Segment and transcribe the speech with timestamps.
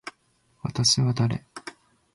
[0.63, 1.45] 私は誰。